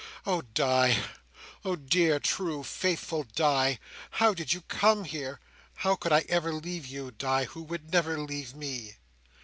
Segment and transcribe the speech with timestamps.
[0.25, 0.97] "Oh, Di!
[1.63, 3.77] oh, dear, true, faithful Di,
[4.09, 5.39] how did you come here?
[5.75, 8.95] How could I ever leave you, Di, who would never leave me?"